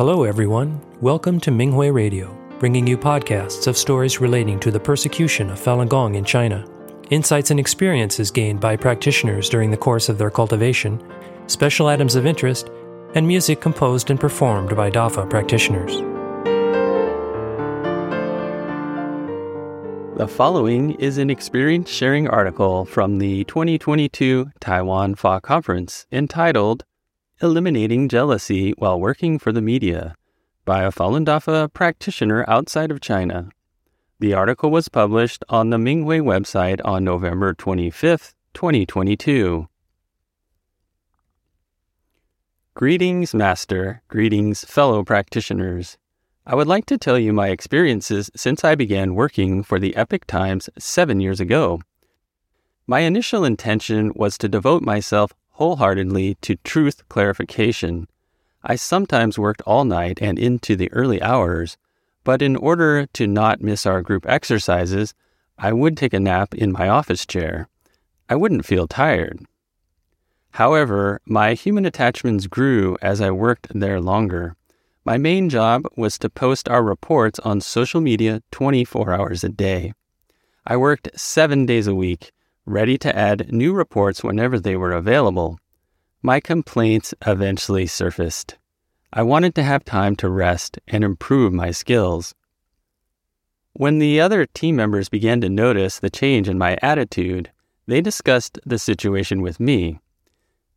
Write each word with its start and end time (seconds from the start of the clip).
Hello, 0.00 0.24
everyone. 0.24 0.80
Welcome 1.02 1.38
to 1.40 1.50
Minghui 1.50 1.92
Radio, 1.92 2.34
bringing 2.58 2.86
you 2.86 2.96
podcasts 2.96 3.66
of 3.66 3.76
stories 3.76 4.18
relating 4.18 4.58
to 4.60 4.70
the 4.70 4.80
persecution 4.80 5.50
of 5.50 5.60
Falun 5.60 5.90
Gong 5.90 6.14
in 6.14 6.24
China, 6.24 6.64
insights 7.10 7.50
and 7.50 7.60
experiences 7.60 8.30
gained 8.30 8.60
by 8.60 8.76
practitioners 8.76 9.50
during 9.50 9.70
the 9.70 9.76
course 9.76 10.08
of 10.08 10.16
their 10.16 10.30
cultivation, 10.30 10.98
special 11.48 11.86
items 11.86 12.14
of 12.14 12.24
interest, 12.24 12.70
and 13.14 13.28
music 13.28 13.60
composed 13.60 14.08
and 14.08 14.18
performed 14.18 14.74
by 14.74 14.90
DAFA 14.90 15.28
practitioners. 15.28 15.96
The 20.16 20.26
following 20.26 20.92
is 20.92 21.18
an 21.18 21.28
experience 21.28 21.90
sharing 21.90 22.26
article 22.26 22.86
from 22.86 23.18
the 23.18 23.44
2022 23.44 24.50
Taiwan 24.60 25.14
Fa 25.14 25.42
Conference 25.42 26.06
entitled 26.10 26.86
Eliminating 27.42 28.10
Jealousy 28.10 28.72
While 28.72 29.00
Working 29.00 29.38
for 29.38 29.50
the 29.50 29.62
Media 29.62 30.14
by 30.66 30.82
a 30.82 30.92
Falun 30.92 31.24
Dafa 31.24 31.72
practitioner 31.72 32.44
outside 32.46 32.90
of 32.90 33.00
China. 33.00 33.48
The 34.18 34.34
article 34.34 34.70
was 34.70 34.90
published 34.90 35.42
on 35.48 35.70
the 35.70 35.78
Minghui 35.78 36.20
website 36.20 36.82
on 36.84 37.02
November 37.02 37.54
25, 37.54 38.34
2022. 38.52 39.66
Greetings, 42.74 43.32
Master. 43.32 44.02
Greetings, 44.08 44.62
fellow 44.66 45.02
practitioners. 45.02 45.96
I 46.44 46.54
would 46.54 46.68
like 46.68 46.84
to 46.86 46.98
tell 46.98 47.18
you 47.18 47.32
my 47.32 47.48
experiences 47.48 48.30
since 48.36 48.64
I 48.64 48.74
began 48.74 49.14
working 49.14 49.62
for 49.62 49.80
the 49.80 49.96
Epoch 49.96 50.26
Times 50.26 50.68
seven 50.78 51.20
years 51.20 51.40
ago. 51.40 51.80
My 52.86 53.00
initial 53.00 53.46
intention 53.46 54.12
was 54.14 54.36
to 54.36 54.48
devote 54.48 54.82
myself 54.82 55.32
wholeheartedly 55.60 56.36
to 56.36 56.56
truth 56.64 57.06
clarification. 57.10 58.08
I 58.62 58.76
sometimes 58.76 59.38
worked 59.38 59.60
all 59.66 59.84
night 59.84 60.18
and 60.22 60.38
into 60.38 60.74
the 60.74 60.90
early 60.90 61.20
hours, 61.20 61.76
but 62.24 62.40
in 62.40 62.56
order 62.56 63.04
to 63.04 63.26
not 63.26 63.60
miss 63.60 63.84
our 63.84 64.00
group 64.00 64.24
exercises, 64.26 65.12
I 65.58 65.74
would 65.74 65.98
take 65.98 66.14
a 66.14 66.18
nap 66.18 66.54
in 66.54 66.72
my 66.72 66.88
office 66.88 67.26
chair. 67.26 67.68
I 68.26 68.36
wouldn't 68.36 68.64
feel 68.64 68.88
tired. 68.88 69.44
However, 70.52 71.20
my 71.26 71.52
human 71.52 71.84
attachments 71.84 72.46
grew 72.46 72.96
as 73.02 73.20
I 73.20 73.30
worked 73.30 73.68
there 73.74 74.00
longer. 74.00 74.56
My 75.04 75.18
main 75.18 75.50
job 75.50 75.84
was 75.94 76.18
to 76.20 76.30
post 76.30 76.70
our 76.70 76.82
reports 76.82 77.38
on 77.40 77.60
social 77.60 78.00
media 78.00 78.42
24 78.50 79.12
hours 79.12 79.44
a 79.44 79.50
day. 79.50 79.92
I 80.66 80.78
worked 80.78 81.10
seven 81.20 81.66
days 81.66 81.86
a 81.86 81.94
week, 81.94 82.32
ready 82.70 82.96
to 82.98 83.16
add 83.16 83.52
new 83.52 83.72
reports 83.72 84.22
whenever 84.22 84.58
they 84.58 84.76
were 84.76 84.92
available. 84.92 85.58
My 86.22 86.40
complaints 86.40 87.14
eventually 87.26 87.86
surfaced. 87.86 88.56
I 89.12 89.22
wanted 89.22 89.54
to 89.56 89.62
have 89.62 89.84
time 89.84 90.14
to 90.16 90.28
rest 90.28 90.78
and 90.86 91.02
improve 91.02 91.52
my 91.52 91.72
skills. 91.72 92.34
When 93.72 93.98
the 93.98 94.20
other 94.20 94.46
team 94.46 94.76
members 94.76 95.08
began 95.08 95.40
to 95.40 95.48
notice 95.48 95.98
the 95.98 96.10
change 96.10 96.48
in 96.48 96.58
my 96.58 96.78
attitude, 96.82 97.50
they 97.86 98.00
discussed 98.00 98.58
the 98.64 98.78
situation 98.78 99.42
with 99.42 99.58
me. 99.58 99.98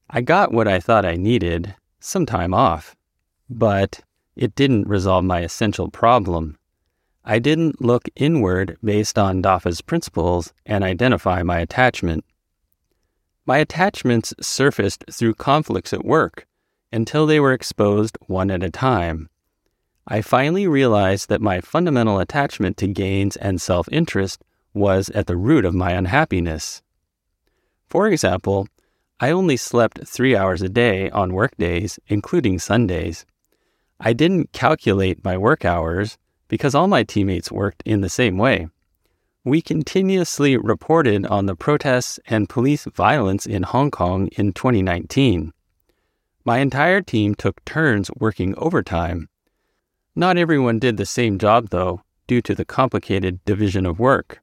I 0.09 0.21
got 0.21 0.51
what 0.51 0.67
I 0.67 0.79
thought 0.79 1.05
I 1.05 1.15
needed 1.15 1.75
some 1.99 2.25
time 2.25 2.53
off, 2.53 2.95
but 3.49 4.01
it 4.35 4.55
didn't 4.55 4.87
resolve 4.87 5.23
my 5.25 5.41
essential 5.41 5.89
problem. 5.89 6.57
I 7.25 7.39
didn't 7.39 7.81
look 7.81 8.09
inward 8.15 8.77
based 8.83 9.17
on 9.17 9.41
Dafa's 9.41 9.81
principles 9.81 10.53
and 10.65 10.83
identify 10.83 11.41
my 11.41 11.59
attachment. 11.59 12.25
My 13.45 13.59
attachments 13.59 14.33
surfaced 14.41 15.05
through 15.09 15.35
conflicts 15.35 15.93
at 15.93 16.03
work 16.03 16.45
until 16.91 17.25
they 17.25 17.39
were 17.39 17.53
exposed 17.53 18.17
one 18.27 18.51
at 18.51 18.63
a 18.63 18.69
time. 18.69 19.29
I 20.05 20.21
finally 20.21 20.67
realized 20.67 21.29
that 21.29 21.41
my 21.41 21.61
fundamental 21.61 22.19
attachment 22.19 22.75
to 22.77 22.87
gains 22.87 23.37
and 23.37 23.61
self 23.61 23.87
interest 23.89 24.43
was 24.73 25.09
at 25.09 25.27
the 25.27 25.37
root 25.37 25.63
of 25.63 25.73
my 25.73 25.91
unhappiness. 25.91 26.81
For 27.87 28.07
example, 28.07 28.67
I 29.19 29.31
only 29.31 29.55
slept 29.55 30.05
three 30.05 30.35
hours 30.35 30.61
a 30.61 30.67
day 30.67 31.09
on 31.11 31.33
workdays, 31.33 31.99
including 32.07 32.59
Sundays. 32.59 33.25
I 33.97 34.11
didn't 34.11 34.51
calculate 34.51 35.23
my 35.23 35.37
work 35.37 35.63
hours 35.63 36.17
because 36.47 36.75
all 36.75 36.87
my 36.87 37.03
teammates 37.03 37.51
worked 37.51 37.83
in 37.85 38.01
the 38.01 38.09
same 38.09 38.37
way. 38.37 38.67
We 39.45 39.61
continuously 39.61 40.55
reported 40.55 41.25
on 41.25 41.47
the 41.47 41.55
protests 41.55 42.19
and 42.27 42.47
police 42.47 42.85
violence 42.85 43.45
in 43.45 43.63
Hong 43.63 43.91
Kong 43.91 44.27
in 44.37 44.53
2019. 44.53 45.51
My 46.45 46.59
entire 46.59 47.01
team 47.01 47.35
took 47.35 47.63
turns 47.65 48.09
working 48.17 48.53
overtime. 48.57 49.29
Not 50.15 50.37
everyone 50.37 50.79
did 50.79 50.97
the 50.97 51.05
same 51.05 51.39
job, 51.39 51.69
though, 51.69 52.03
due 52.27 52.41
to 52.41 52.55
the 52.55 52.65
complicated 52.65 53.43
division 53.45 53.85
of 53.85 53.99
work. 53.99 54.41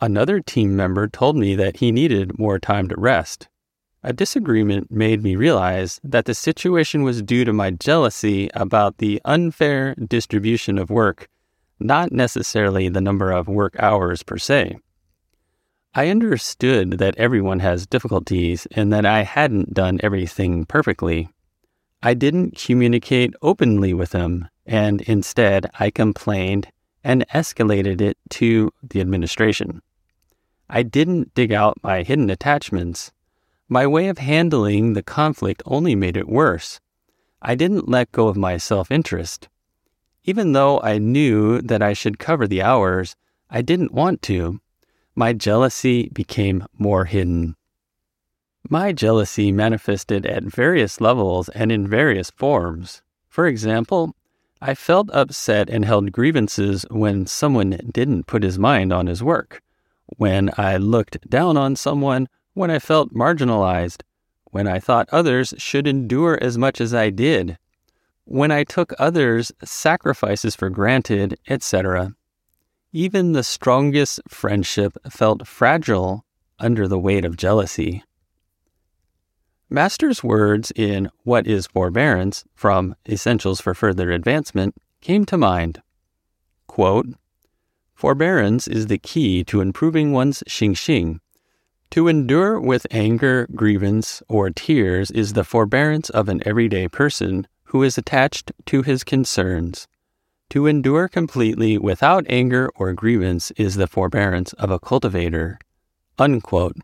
Another 0.00 0.40
team 0.40 0.74
member 0.74 1.06
told 1.06 1.36
me 1.36 1.54
that 1.54 1.76
he 1.76 1.92
needed 1.92 2.38
more 2.38 2.58
time 2.58 2.88
to 2.88 2.94
rest. 2.98 3.48
A 4.04 4.12
disagreement 4.12 4.90
made 4.90 5.22
me 5.22 5.36
realize 5.36 6.00
that 6.02 6.24
the 6.24 6.34
situation 6.34 7.04
was 7.04 7.22
due 7.22 7.44
to 7.44 7.52
my 7.52 7.70
jealousy 7.70 8.50
about 8.52 8.98
the 8.98 9.22
unfair 9.24 9.94
distribution 9.94 10.76
of 10.76 10.90
work, 10.90 11.28
not 11.78 12.10
necessarily 12.10 12.88
the 12.88 13.00
number 13.00 13.30
of 13.30 13.46
work 13.46 13.76
hours 13.78 14.24
per 14.24 14.38
se. 14.38 14.76
I 15.94 16.08
understood 16.08 16.98
that 16.98 17.16
everyone 17.16 17.60
has 17.60 17.86
difficulties 17.86 18.66
and 18.72 18.92
that 18.92 19.06
I 19.06 19.22
hadn't 19.22 19.72
done 19.72 20.00
everything 20.02 20.64
perfectly. 20.64 21.28
I 22.02 22.14
didn't 22.14 22.56
communicate 22.56 23.34
openly 23.40 23.94
with 23.94 24.10
him, 24.10 24.48
and 24.66 25.00
instead 25.02 25.70
I 25.78 25.90
complained 25.90 26.66
and 27.04 27.24
escalated 27.28 28.00
it 28.00 28.16
to 28.30 28.72
the 28.82 29.00
administration. 29.00 29.80
I 30.68 30.82
didn't 30.82 31.34
dig 31.34 31.52
out 31.52 31.78
my 31.84 32.02
hidden 32.02 32.30
attachments 32.30 33.12
my 33.72 33.86
way 33.86 34.08
of 34.08 34.18
handling 34.18 34.92
the 34.92 35.02
conflict 35.02 35.62
only 35.64 35.94
made 35.94 36.14
it 36.14 36.28
worse. 36.28 36.78
I 37.40 37.54
didn't 37.54 37.88
let 37.88 38.12
go 38.12 38.28
of 38.28 38.36
my 38.36 38.58
self 38.58 38.90
interest. 38.90 39.48
Even 40.24 40.52
though 40.52 40.78
I 40.82 40.98
knew 40.98 41.62
that 41.62 41.80
I 41.80 41.94
should 41.94 42.18
cover 42.18 42.46
the 42.46 42.60
hours, 42.60 43.16
I 43.48 43.62
didn't 43.62 43.94
want 43.94 44.20
to. 44.22 44.60
My 45.14 45.32
jealousy 45.32 46.10
became 46.10 46.66
more 46.76 47.06
hidden. 47.06 47.56
My 48.68 48.92
jealousy 48.92 49.50
manifested 49.52 50.26
at 50.26 50.44
various 50.44 51.00
levels 51.00 51.48
and 51.48 51.72
in 51.72 51.88
various 51.88 52.30
forms. 52.30 53.00
For 53.30 53.46
example, 53.46 54.14
I 54.60 54.74
felt 54.74 55.08
upset 55.14 55.70
and 55.70 55.86
held 55.86 56.12
grievances 56.12 56.84
when 56.90 57.26
someone 57.26 57.80
didn't 57.90 58.26
put 58.26 58.42
his 58.42 58.58
mind 58.58 58.92
on 58.92 59.06
his 59.06 59.22
work, 59.22 59.62
when 60.18 60.50
I 60.58 60.76
looked 60.76 61.26
down 61.30 61.56
on 61.56 61.74
someone 61.74 62.28
when 62.54 62.70
I 62.70 62.78
felt 62.78 63.14
marginalized, 63.14 64.02
when 64.44 64.66
I 64.66 64.78
thought 64.78 65.08
others 65.10 65.54
should 65.56 65.86
endure 65.86 66.38
as 66.42 66.58
much 66.58 66.80
as 66.80 66.92
I 66.92 67.10
did, 67.10 67.58
when 68.24 68.50
I 68.50 68.64
took 68.64 68.92
others' 68.98 69.50
sacrifices 69.64 70.54
for 70.54 70.70
granted, 70.70 71.38
etc. 71.48 72.14
Even 72.92 73.32
the 73.32 73.42
strongest 73.42 74.20
friendship 74.28 74.96
felt 75.10 75.46
fragile 75.46 76.24
under 76.58 76.86
the 76.86 76.98
weight 76.98 77.24
of 77.24 77.36
jealousy. 77.36 78.04
Master's 79.70 80.22
words 80.22 80.70
in 80.76 81.10
What 81.24 81.46
is 81.46 81.66
Forbearance 81.66 82.44
from 82.54 82.94
Essentials 83.08 83.60
for 83.60 83.72
Further 83.72 84.10
Advancement 84.10 84.74
came 85.00 85.24
to 85.24 85.38
mind. 85.38 85.80
Quote, 86.66 87.06
Forbearance 87.94 88.68
is 88.68 88.88
the 88.88 88.98
key 88.98 89.42
to 89.44 89.62
improving 89.62 90.12
one's 90.12 90.42
xinxing 90.46 91.20
to 91.92 92.08
endure 92.08 92.58
with 92.58 92.86
anger, 92.90 93.46
grievance, 93.54 94.22
or 94.26 94.48
tears 94.48 95.10
is 95.10 95.34
the 95.34 95.44
forbearance 95.44 96.08
of 96.08 96.26
an 96.26 96.40
everyday 96.46 96.88
person 96.88 97.46
who 97.64 97.82
is 97.82 97.98
attached 97.98 98.50
to 98.64 98.80
his 98.80 99.04
concerns. 99.04 99.86
To 100.48 100.66
endure 100.66 101.06
completely 101.06 101.76
without 101.76 102.24
anger 102.30 102.70
or 102.76 102.94
grievance 102.94 103.50
is 103.58 103.74
the 103.74 103.86
forbearance 103.86 104.54
of 104.54 104.70
a 104.70 104.78
cultivator. 104.78 105.58
Unquote. 106.18 106.78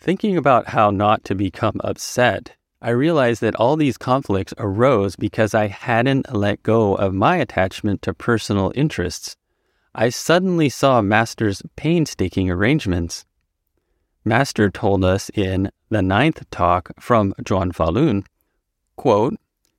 Thinking 0.00 0.36
about 0.36 0.70
how 0.70 0.90
not 0.90 1.22
to 1.26 1.36
become 1.36 1.80
upset, 1.84 2.56
I 2.82 2.90
realized 2.90 3.42
that 3.42 3.54
all 3.54 3.76
these 3.76 3.96
conflicts 3.96 4.54
arose 4.58 5.14
because 5.14 5.54
I 5.54 5.68
hadn't 5.68 6.34
let 6.34 6.64
go 6.64 6.96
of 6.96 7.14
my 7.14 7.36
attachment 7.36 8.02
to 8.02 8.12
personal 8.12 8.72
interests. 8.74 9.36
I 9.94 10.08
suddenly 10.08 10.68
saw 10.68 11.00
Master's 11.00 11.62
painstaking 11.76 12.50
arrangements. 12.50 13.24
Master 14.26 14.70
told 14.70 15.04
us 15.04 15.30
in 15.34 15.70
the 15.88 16.02
ninth 16.02 16.50
talk 16.50 16.90
from 16.98 17.32
Zhuan 17.44 17.72
Falun, 17.72 18.26
quote, 18.96 19.36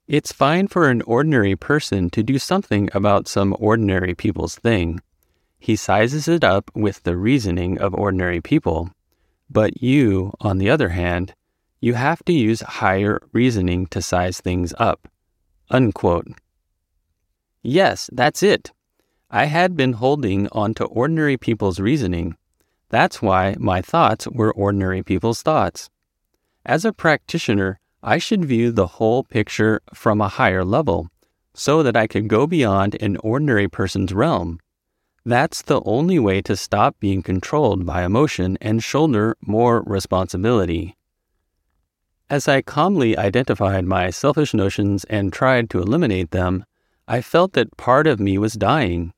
It's 0.07 0.31
fine 0.31 0.69
for 0.69 0.89
an 0.89 1.01
ordinary 1.01 1.57
person 1.57 2.09
to 2.11 2.23
do 2.23 2.39
something 2.39 2.87
about 2.93 3.27
some 3.27 3.53
ordinary 3.59 4.15
people's 4.15 4.55
thing. 4.55 5.01
He 5.59 5.75
sizes 5.75 6.29
it 6.29 6.45
up 6.45 6.71
with 6.73 7.03
the 7.03 7.17
reasoning 7.17 7.77
of 7.77 7.93
ordinary 7.93 8.39
people. 8.39 8.89
But 9.49 9.83
you, 9.83 10.31
on 10.39 10.59
the 10.59 10.69
other 10.69 10.89
hand, 10.89 11.33
you 11.81 11.95
have 11.95 12.23
to 12.23 12.31
use 12.31 12.61
higher 12.61 13.21
reasoning 13.33 13.87
to 13.87 14.01
size 14.01 14.39
things 14.39 14.73
up, 14.77 15.09
Unquote. 15.69 16.27
Yes, 17.61 18.09
that's 18.13 18.41
it. 18.41 18.71
I 19.29 19.45
had 19.47 19.75
been 19.75 19.91
holding 19.91 20.47
on 20.53 20.73
to 20.75 20.85
ordinary 20.85 21.35
people's 21.35 21.81
reasoning. 21.81 22.37
That's 22.89 23.21
why 23.21 23.55
my 23.59 23.81
thoughts 23.81 24.27
were 24.27 24.53
ordinary 24.53 25.03
people's 25.03 25.41
thoughts. 25.41 25.89
As 26.65 26.85
a 26.85 26.93
practitioner, 26.93 27.79
I 28.01 28.17
should 28.17 28.45
view 28.45 28.71
the 28.71 28.87
whole 28.87 29.23
picture 29.23 29.81
from 29.93 30.21
a 30.21 30.29
higher 30.29 30.63
level 30.63 31.09
so 31.53 31.81
that 31.83 31.97
I 31.97 32.07
could 32.07 32.27
go 32.27 32.45
beyond 32.45 32.95
an 33.01 33.17
ordinary 33.17 33.67
person's 33.67 34.13
realm. 34.13 34.59
That's 35.25 35.61
the 35.61 35.81
only 35.83 36.19
way 36.19 36.41
to 36.43 36.55
stop 36.55 36.95
being 36.99 37.21
controlled 37.21 37.85
by 37.85 38.03
emotion 38.03 38.57
and 38.61 38.83
shoulder 38.83 39.35
more 39.41 39.81
responsibility. 39.81 40.95
As 42.29 42.47
I 42.47 42.61
calmly 42.61 43.17
identified 43.17 43.85
my 43.85 44.09
selfish 44.09 44.53
notions 44.53 45.03
and 45.05 45.33
tried 45.33 45.69
to 45.71 45.79
eliminate 45.79 46.31
them, 46.31 46.63
I 47.07 47.21
felt 47.21 47.53
that 47.53 47.75
part 47.75 48.05
of 48.05 48.19
me 48.19 48.37
was 48.37 48.53
dying. 48.53 49.13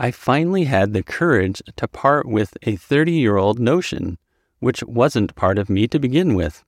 I 0.00 0.12
finally 0.12 0.64
had 0.64 0.92
the 0.92 1.02
courage 1.02 1.60
to 1.74 1.88
part 1.88 2.24
with 2.24 2.56
a 2.62 2.76
30 2.76 3.10
year 3.10 3.36
old 3.36 3.58
notion, 3.58 4.16
which 4.60 4.84
wasn't 4.84 5.34
part 5.34 5.58
of 5.58 5.68
me 5.68 5.88
to 5.88 5.98
begin 5.98 6.36
with. 6.36 6.62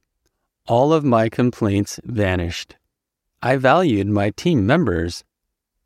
All 0.66 0.92
of 0.92 1.04
my 1.04 1.28
complaints 1.28 2.00
vanished. 2.02 2.74
I 3.40 3.54
valued 3.54 4.08
my 4.08 4.30
team 4.30 4.66
members. 4.66 5.22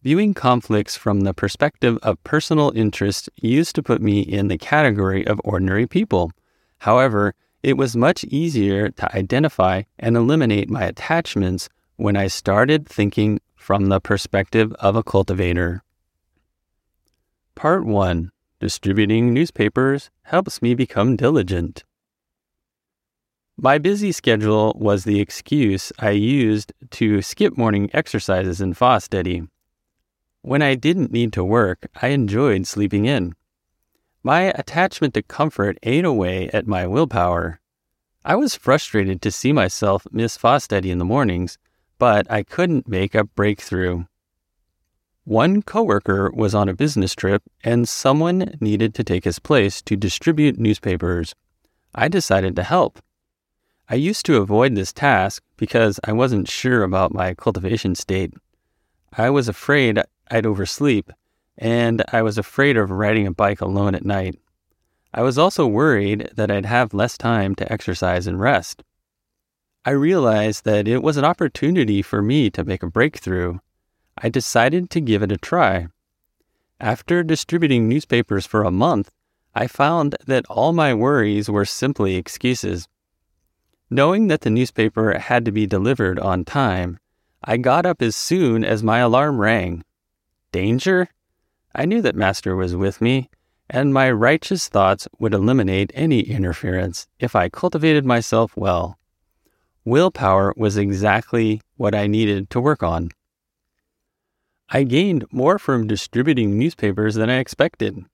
Viewing 0.02 0.32
conflicts 0.32 0.96
from 0.96 1.20
the 1.20 1.34
perspective 1.34 1.98
of 2.02 2.22
personal 2.24 2.72
interest 2.74 3.28
used 3.36 3.74
to 3.74 3.82
put 3.82 4.00
me 4.00 4.20
in 4.20 4.48
the 4.48 4.56
category 4.56 5.26
of 5.26 5.38
ordinary 5.44 5.86
people. 5.86 6.32
However, 6.78 7.34
it 7.62 7.76
was 7.76 7.94
much 7.94 8.24
easier 8.24 8.88
to 8.88 9.14
identify 9.14 9.82
and 9.98 10.16
eliminate 10.16 10.70
my 10.70 10.84
attachments 10.84 11.68
when 11.96 12.16
I 12.16 12.26
started 12.28 12.88
thinking 12.88 13.38
from 13.54 13.90
the 13.90 14.00
perspective 14.00 14.72
of 14.80 14.96
a 14.96 15.02
cultivator. 15.02 15.82
Part 17.56 17.86
1 17.86 18.32
Distributing 18.58 19.32
Newspapers 19.32 20.10
Helps 20.24 20.60
Me 20.60 20.74
Become 20.74 21.14
Diligent. 21.14 21.84
My 23.56 23.78
busy 23.78 24.10
schedule 24.10 24.76
was 24.76 25.04
the 25.04 25.20
excuse 25.20 25.92
I 26.00 26.10
used 26.10 26.72
to 26.90 27.22
skip 27.22 27.56
morning 27.56 27.90
exercises 27.94 28.60
in 28.60 28.74
Fa 28.74 29.00
study. 29.00 29.44
When 30.42 30.62
I 30.62 30.74
didn't 30.74 31.12
need 31.12 31.32
to 31.34 31.44
work, 31.44 31.86
I 32.02 32.08
enjoyed 32.08 32.66
sleeping 32.66 33.06
in. 33.06 33.34
My 34.24 34.52
attachment 34.56 35.14
to 35.14 35.22
comfort 35.22 35.78
ate 35.84 36.04
away 36.04 36.50
at 36.50 36.66
my 36.66 36.88
willpower. 36.88 37.60
I 38.24 38.34
was 38.34 38.56
frustrated 38.56 39.22
to 39.22 39.30
see 39.30 39.52
myself 39.52 40.08
miss 40.10 40.36
Fa 40.36 40.58
study 40.58 40.90
in 40.90 40.98
the 40.98 41.04
mornings, 41.04 41.56
but 42.00 42.28
I 42.28 42.42
couldn't 42.42 42.88
make 42.88 43.14
a 43.14 43.24
breakthrough. 43.24 44.06
One 45.24 45.62
coworker 45.62 46.30
was 46.34 46.54
on 46.54 46.68
a 46.68 46.74
business 46.74 47.14
trip 47.14 47.42
and 47.62 47.88
someone 47.88 48.58
needed 48.60 48.94
to 48.94 49.04
take 49.04 49.24
his 49.24 49.38
place 49.38 49.80
to 49.82 49.96
distribute 49.96 50.58
newspapers. 50.58 51.34
I 51.94 52.08
decided 52.08 52.54
to 52.56 52.62
help. 52.62 53.00
I 53.88 53.94
used 53.94 54.26
to 54.26 54.36
avoid 54.36 54.74
this 54.74 54.92
task 54.92 55.42
because 55.56 55.98
I 56.04 56.12
wasn't 56.12 56.48
sure 56.48 56.82
about 56.82 57.14
my 57.14 57.32
cultivation 57.32 57.94
state. 57.94 58.34
I 59.16 59.30
was 59.30 59.48
afraid 59.48 59.98
I'd 60.30 60.44
oversleep, 60.44 61.10
and 61.56 62.04
I 62.12 62.20
was 62.20 62.36
afraid 62.36 62.76
of 62.76 62.90
riding 62.90 63.26
a 63.26 63.32
bike 63.32 63.62
alone 63.62 63.94
at 63.94 64.04
night. 64.04 64.38
I 65.14 65.22
was 65.22 65.38
also 65.38 65.66
worried 65.66 66.32
that 66.34 66.50
I'd 66.50 66.66
have 66.66 66.92
less 66.92 67.16
time 67.16 67.54
to 67.54 67.72
exercise 67.72 68.26
and 68.26 68.38
rest. 68.38 68.82
I 69.86 69.90
realized 69.92 70.66
that 70.66 70.86
it 70.86 71.02
was 71.02 71.16
an 71.16 71.24
opportunity 71.24 72.02
for 72.02 72.20
me 72.20 72.50
to 72.50 72.64
make 72.64 72.82
a 72.82 72.90
breakthrough 72.90 73.58
I 74.18 74.28
decided 74.28 74.90
to 74.90 75.00
give 75.00 75.22
it 75.22 75.32
a 75.32 75.36
try. 75.36 75.88
After 76.80 77.22
distributing 77.22 77.88
newspapers 77.88 78.46
for 78.46 78.62
a 78.62 78.70
month, 78.70 79.10
I 79.54 79.66
found 79.66 80.16
that 80.26 80.46
all 80.48 80.72
my 80.72 80.92
worries 80.94 81.48
were 81.48 81.64
simply 81.64 82.16
excuses. 82.16 82.88
Knowing 83.90 84.28
that 84.28 84.40
the 84.40 84.50
newspaper 84.50 85.18
had 85.18 85.44
to 85.44 85.52
be 85.52 85.66
delivered 85.66 86.18
on 86.18 86.44
time, 86.44 86.98
I 87.44 87.58
got 87.58 87.86
up 87.86 88.02
as 88.02 88.16
soon 88.16 88.64
as 88.64 88.82
my 88.82 88.98
alarm 88.98 89.40
rang. 89.40 89.84
Danger? 90.50 91.08
I 91.74 91.84
knew 91.84 92.02
that 92.02 92.16
Master 92.16 92.56
was 92.56 92.74
with 92.74 93.00
me, 93.00 93.28
and 93.68 93.92
my 93.92 94.10
righteous 94.10 94.68
thoughts 94.68 95.08
would 95.18 95.34
eliminate 95.34 95.92
any 95.94 96.20
interference 96.20 97.06
if 97.18 97.36
I 97.36 97.48
cultivated 97.48 98.04
myself 98.04 98.56
well. 98.56 98.98
Willpower 99.84 100.54
was 100.56 100.76
exactly 100.76 101.60
what 101.76 101.94
I 101.94 102.06
needed 102.06 102.50
to 102.50 102.60
work 102.60 102.82
on. 102.82 103.10
I 104.70 104.82
gained 104.84 105.26
more 105.30 105.58
from 105.58 105.86
distributing 105.86 106.58
newspapers 106.58 107.14
than 107.14 107.30
I 107.30 107.38
expected. 107.38 108.04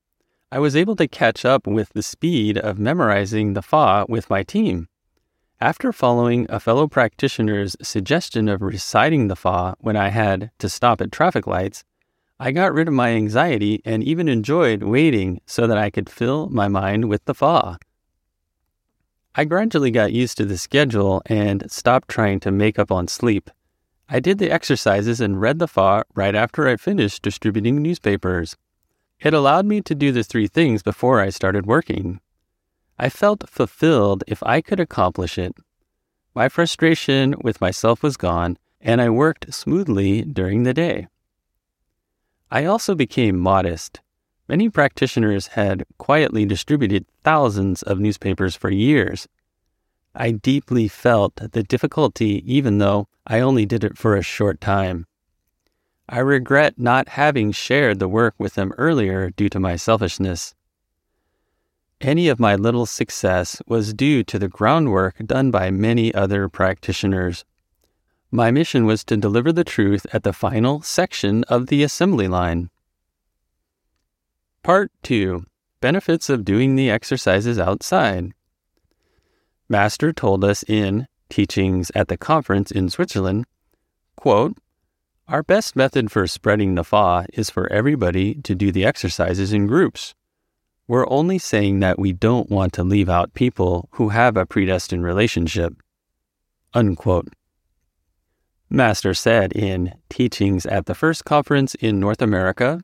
I 0.52 0.58
was 0.58 0.74
able 0.74 0.96
to 0.96 1.06
catch 1.06 1.44
up 1.44 1.66
with 1.66 1.90
the 1.90 2.02
speed 2.02 2.58
of 2.58 2.78
memorizing 2.78 3.54
the 3.54 3.62
Fa 3.62 4.04
with 4.08 4.28
my 4.28 4.42
team. 4.42 4.88
After 5.60 5.92
following 5.92 6.46
a 6.48 6.58
fellow 6.58 6.88
practitioner's 6.88 7.76
suggestion 7.82 8.48
of 8.48 8.62
reciting 8.62 9.28
the 9.28 9.36
Fa 9.36 9.76
when 9.78 9.96
I 9.96 10.08
had 10.08 10.50
to 10.58 10.68
stop 10.68 11.00
at 11.00 11.12
traffic 11.12 11.46
lights, 11.46 11.84
I 12.40 12.50
got 12.50 12.72
rid 12.72 12.88
of 12.88 12.94
my 12.94 13.10
anxiety 13.10 13.82
and 13.84 14.02
even 14.02 14.26
enjoyed 14.26 14.82
waiting 14.82 15.40
so 15.46 15.66
that 15.66 15.78
I 15.78 15.90
could 15.90 16.08
fill 16.08 16.48
my 16.48 16.66
mind 16.66 17.08
with 17.08 17.24
the 17.26 17.34
Fa. 17.34 17.78
I 19.34 19.44
gradually 19.44 19.90
got 19.90 20.12
used 20.12 20.38
to 20.38 20.44
the 20.44 20.58
schedule 20.58 21.22
and 21.26 21.70
stopped 21.70 22.08
trying 22.08 22.40
to 22.40 22.50
make 22.50 22.78
up 22.78 22.90
on 22.90 23.06
sleep. 23.06 23.50
I 24.12 24.18
did 24.18 24.38
the 24.38 24.50
exercises 24.50 25.20
and 25.20 25.40
read 25.40 25.60
the 25.60 25.68
Fa 25.68 26.02
right 26.16 26.34
after 26.34 26.66
I 26.66 26.76
finished 26.76 27.22
distributing 27.22 27.80
newspapers. 27.80 28.56
It 29.20 29.32
allowed 29.32 29.66
me 29.66 29.82
to 29.82 29.94
do 29.94 30.10
the 30.10 30.24
three 30.24 30.48
things 30.48 30.82
before 30.82 31.20
I 31.20 31.30
started 31.30 31.64
working. 31.64 32.20
I 32.98 33.08
felt 33.08 33.48
fulfilled 33.48 34.24
if 34.26 34.42
I 34.42 34.62
could 34.62 34.80
accomplish 34.80 35.38
it. 35.38 35.54
My 36.34 36.48
frustration 36.48 37.36
with 37.40 37.60
myself 37.60 38.02
was 38.02 38.16
gone, 38.16 38.58
and 38.80 39.00
I 39.00 39.10
worked 39.10 39.54
smoothly 39.54 40.22
during 40.22 40.64
the 40.64 40.74
day. 40.74 41.06
I 42.50 42.64
also 42.64 42.96
became 42.96 43.38
modest. 43.38 44.00
Many 44.48 44.68
practitioners 44.68 45.48
had 45.48 45.84
quietly 45.98 46.44
distributed 46.44 47.06
thousands 47.22 47.84
of 47.84 48.00
newspapers 48.00 48.56
for 48.56 48.70
years. 48.70 49.28
I 50.14 50.32
deeply 50.32 50.88
felt 50.88 51.36
the 51.36 51.62
difficulty, 51.62 52.42
even 52.46 52.78
though 52.78 53.08
I 53.26 53.40
only 53.40 53.66
did 53.66 53.84
it 53.84 53.96
for 53.96 54.16
a 54.16 54.22
short 54.22 54.60
time. 54.60 55.06
I 56.08 56.18
regret 56.18 56.78
not 56.78 57.10
having 57.10 57.52
shared 57.52 58.00
the 58.00 58.08
work 58.08 58.34
with 58.36 58.54
them 58.54 58.72
earlier 58.76 59.30
due 59.30 59.48
to 59.50 59.60
my 59.60 59.76
selfishness. 59.76 60.54
Any 62.00 62.28
of 62.28 62.40
my 62.40 62.56
little 62.56 62.86
success 62.86 63.62
was 63.68 63.94
due 63.94 64.24
to 64.24 64.38
the 64.38 64.48
groundwork 64.48 65.18
done 65.24 65.50
by 65.50 65.70
many 65.70 66.12
other 66.12 66.48
practitioners. 66.48 67.44
My 68.32 68.50
mission 68.50 68.86
was 68.86 69.04
to 69.04 69.16
deliver 69.16 69.52
the 69.52 69.64
truth 69.64 70.06
at 70.12 70.24
the 70.24 70.32
final 70.32 70.82
section 70.82 71.44
of 71.44 71.66
the 71.66 71.82
assembly 71.82 72.26
line. 72.26 72.70
Part 74.62 74.90
2 75.02 75.44
Benefits 75.80 76.28
of 76.28 76.44
doing 76.44 76.74
the 76.74 76.90
exercises 76.90 77.58
outside. 77.58 78.32
Master 79.70 80.12
told 80.12 80.44
us 80.44 80.64
in 80.64 81.06
Teachings 81.28 81.92
at 81.94 82.08
the 82.08 82.16
Conference 82.16 82.72
in 82.72 82.90
Switzerland, 82.90 83.46
quote, 84.16 84.58
Our 85.28 85.44
best 85.44 85.76
method 85.76 86.10
for 86.10 86.26
spreading 86.26 86.74
the 86.74 86.82
Fa 86.82 87.24
is 87.34 87.50
for 87.50 87.72
everybody 87.72 88.34
to 88.34 88.56
do 88.56 88.72
the 88.72 88.84
exercises 88.84 89.52
in 89.52 89.68
groups. 89.68 90.12
We're 90.88 91.08
only 91.08 91.38
saying 91.38 91.78
that 91.80 92.00
we 92.00 92.12
don't 92.12 92.50
want 92.50 92.72
to 92.72 92.82
leave 92.82 93.08
out 93.08 93.34
people 93.34 93.88
who 93.92 94.08
have 94.08 94.36
a 94.36 94.44
predestined 94.44 95.04
relationship. 95.04 95.74
Unquote. 96.74 97.28
Master 98.68 99.14
said 99.14 99.52
in 99.52 99.94
Teachings 100.08 100.66
at 100.66 100.86
the 100.86 100.96
First 100.96 101.24
Conference 101.24 101.76
in 101.76 102.00
North 102.00 102.20
America, 102.20 102.82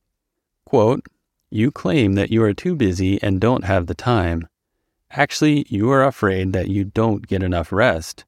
quote, 0.64 1.04
You 1.50 1.72
claim 1.72 2.12
that 2.12 2.30
you 2.30 2.44
are 2.44 2.54
too 2.54 2.76
busy 2.76 3.20
and 3.24 3.40
don't 3.40 3.64
have 3.64 3.86
the 3.88 3.94
time. 3.96 4.46
Actually, 5.10 5.66
you 5.68 5.90
are 5.90 6.04
afraid 6.04 6.52
that 6.52 6.68
you 6.68 6.84
don't 6.84 7.26
get 7.26 7.42
enough 7.42 7.72
rest. 7.72 8.24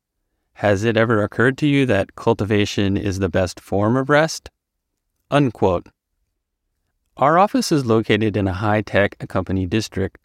Has 0.54 0.84
it 0.84 0.96
ever 0.96 1.22
occurred 1.22 1.58
to 1.58 1.66
you 1.66 1.86
that 1.86 2.16
cultivation 2.16 2.96
is 2.96 3.18
the 3.18 3.28
best 3.28 3.60
form 3.60 3.96
of 3.96 4.08
rest? 4.08 4.50
Unquote. 5.30 5.88
Our 7.16 7.38
office 7.38 7.70
is 7.72 7.84
located 7.84 8.36
in 8.36 8.48
a 8.48 8.52
high 8.52 8.82
tech 8.82 9.18
company 9.28 9.66
district. 9.66 10.18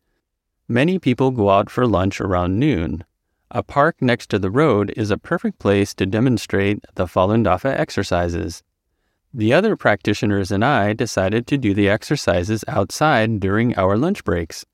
Many 0.67 0.99
people 0.99 1.31
go 1.31 1.49
out 1.49 1.69
for 1.69 1.85
lunch 1.85 2.21
around 2.21 2.59
noon. 2.59 3.03
A 3.51 3.61
park 3.61 3.97
next 4.01 4.29
to 4.29 4.39
the 4.39 4.49
road 4.49 4.93
is 4.95 5.11
a 5.11 5.17
perfect 5.17 5.59
place 5.59 5.93
to 5.95 6.05
demonstrate 6.05 6.83
the 6.95 7.05
Falun 7.05 7.43
Dafa 7.43 7.77
exercises. 7.77 8.63
The 9.33 9.53
other 9.53 9.75
practitioners 9.75 10.51
and 10.51 10.63
I 10.63 10.93
decided 10.93 11.45
to 11.47 11.57
do 11.57 11.73
the 11.73 11.89
exercises 11.89 12.63
outside 12.67 13.39
during 13.39 13.75
our 13.75 13.97
lunch 13.97 14.23
breaks. 14.23 14.65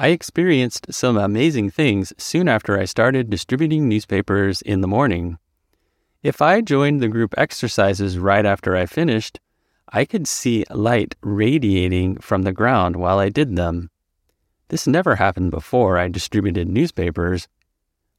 I 0.00 0.08
experienced 0.08 0.94
some 0.94 1.16
amazing 1.16 1.70
things 1.70 2.12
soon 2.18 2.46
after 2.46 2.78
I 2.78 2.84
started 2.84 3.28
distributing 3.28 3.88
newspapers 3.88 4.62
in 4.62 4.80
the 4.80 4.86
morning. 4.86 5.38
If 6.22 6.40
I 6.40 6.60
joined 6.60 7.00
the 7.00 7.08
group 7.08 7.34
exercises 7.36 8.16
right 8.16 8.46
after 8.46 8.76
I 8.76 8.86
finished, 8.86 9.40
I 9.92 10.04
could 10.04 10.28
see 10.28 10.64
light 10.70 11.16
radiating 11.20 12.18
from 12.18 12.42
the 12.42 12.52
ground 12.52 12.94
while 12.94 13.18
I 13.18 13.28
did 13.28 13.56
them. 13.56 13.90
This 14.68 14.86
never 14.86 15.16
happened 15.16 15.50
before 15.50 15.98
I 15.98 16.06
distributed 16.06 16.68
newspapers. 16.68 17.48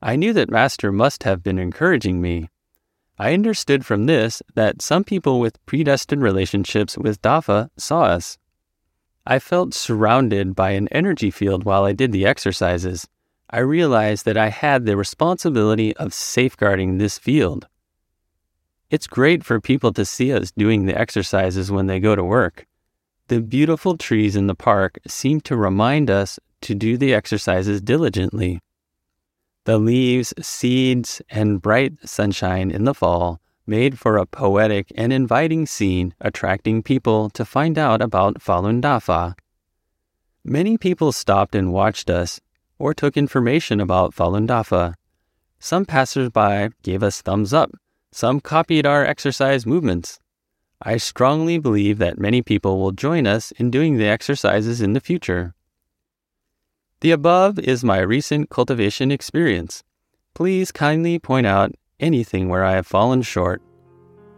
I 0.02 0.18
knew 0.18 0.34
that 0.34 0.50
Master 0.50 0.92
must 0.92 1.24
have 1.24 1.44
been 1.44 1.60
encouraging 1.60 2.22
me. 2.22 2.50
I 3.18 3.34
understood 3.34 3.86
from 3.86 4.06
this 4.06 4.42
that 4.56 4.82
some 4.82 5.04
people 5.04 5.40
with 5.40 5.64
predestined 5.66 6.24
relationships 6.24 6.98
with 6.98 7.22
Dafa 7.22 7.70
saw 7.78 8.04
us. 8.04 8.39
I 9.32 9.38
felt 9.38 9.76
surrounded 9.76 10.56
by 10.56 10.72
an 10.72 10.88
energy 10.88 11.30
field 11.30 11.64
while 11.64 11.84
I 11.84 11.94
did 11.94 12.12
the 12.12 12.26
exercises. 12.26 13.08
I 13.48 13.60
realized 13.60 14.26
that 14.26 14.38
I 14.38 14.50
had 14.50 14.88
the 14.88 14.98
responsibility 14.98 15.96
of 15.98 16.16
safeguarding 16.16 16.98
this 16.98 17.20
field. 17.20 17.68
It's 18.90 19.06
great 19.06 19.44
for 19.44 19.62
people 19.62 19.94
to 19.94 20.04
see 20.04 20.34
us 20.34 20.50
doing 20.50 20.88
the 20.88 20.98
exercises 20.98 21.72
when 21.72 21.86
they 21.86 22.00
go 22.00 22.16
to 22.16 22.24
work. 22.24 22.66
The 23.28 23.40
beautiful 23.40 23.98
trees 23.98 24.36
in 24.36 24.48
the 24.48 24.56
park 24.56 24.98
seem 25.06 25.42
to 25.42 25.56
remind 25.56 26.10
us 26.10 26.40
to 26.62 26.74
do 26.74 26.98
the 26.98 27.14
exercises 27.14 27.82
diligently. 27.82 28.62
The 29.66 29.78
leaves, 29.78 30.34
seeds, 30.42 31.22
and 31.30 31.62
bright 31.62 31.94
sunshine 32.04 32.72
in 32.72 32.86
the 32.86 32.96
fall 32.96 33.40
made 33.70 34.00
for 34.00 34.18
a 34.18 34.26
poetic 34.26 34.92
and 34.96 35.14
inviting 35.14 35.66
scene 35.68 36.14
attracting 36.20 36.82
people 36.82 37.30
to 37.30 37.46
find 37.46 37.78
out 37.78 38.02
about 38.02 38.42
Falun 38.42 38.82
Dafa. 38.82 39.36
Many 40.44 40.78
people 40.78 41.12
stopped 41.12 41.54
and 41.54 41.72
watched 41.72 42.10
us 42.10 42.42
or 42.80 42.94
took 42.94 43.16
information 43.16 43.80
about 43.80 44.16
Falun 44.16 44.48
Dafa. 44.48 44.96
Some 45.60 45.86
passersby 45.86 46.70
gave 46.82 47.04
us 47.04 47.22
thumbs 47.22 47.54
up, 47.54 47.72
some 48.12 48.40
copied 48.40 48.86
our 48.88 49.06
exercise 49.06 49.66
movements. 49.66 50.20
I 50.82 50.98
strongly 50.98 51.60
believe 51.60 51.98
that 52.00 52.18
many 52.18 52.42
people 52.42 52.80
will 52.80 52.94
join 52.94 53.28
us 53.28 53.52
in 53.52 53.70
doing 53.70 53.98
the 53.98 54.08
exercises 54.08 54.82
in 54.82 54.94
the 54.94 55.02
future. 55.02 55.54
The 57.02 57.12
above 57.12 57.60
is 57.60 57.84
my 57.84 58.00
recent 58.00 58.50
cultivation 58.50 59.12
experience. 59.12 59.84
Please 60.34 60.72
kindly 60.72 61.20
point 61.20 61.46
out 61.46 61.76
anything 62.00 62.50
where 62.50 62.64
I 62.64 62.74
have 62.74 62.88
fallen 62.88 63.22
short. 63.22 63.62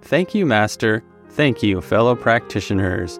Thank 0.02 0.34
you, 0.34 0.46
Master. 0.46 1.04
Thank 1.30 1.64
you, 1.64 1.82
fellow 1.82 2.16
practitioners. 2.16 3.20